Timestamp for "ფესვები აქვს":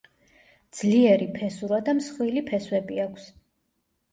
2.49-3.29